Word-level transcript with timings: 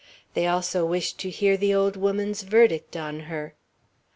They 0.33 0.47
also 0.47 0.83
wished 0.83 1.19
to 1.19 1.29
hear 1.29 1.57
the 1.57 1.75
old 1.75 1.95
woman's 1.95 2.41
verdict 2.41 2.97
on 2.97 3.19
her. 3.29 3.53